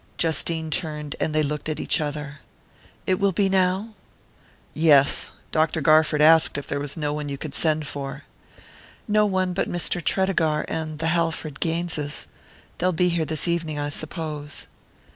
Justine 0.17 0.71
turned 0.71 1.15
and 1.19 1.31
they 1.35 1.43
looked 1.43 1.69
at 1.69 1.79
each 1.79 2.01
other. 2.01 2.39
"It 3.05 3.19
will 3.19 3.31
be 3.33 3.49
now?" 3.49 3.89
"Yes. 4.73 5.29
Dr. 5.51 5.79
Garford 5.79 6.21
asked 6.23 6.57
if 6.57 6.65
there 6.65 6.79
was 6.79 6.97
no 6.97 7.13
one 7.13 7.29
you 7.29 7.37
could 7.37 7.53
send 7.53 7.85
for." 7.85 8.23
"No 9.07 9.27
one 9.27 9.53
but 9.53 9.69
Mr. 9.69 10.03
Tredegar 10.03 10.65
and 10.67 10.97
the 10.97 11.09
Halford 11.09 11.59
Gaineses. 11.59 12.25
They'll 12.79 12.91
be 12.91 13.09
here 13.09 13.25
this 13.25 13.47
evening, 13.47 13.77
I 13.77 13.89
suppose." 13.89 14.65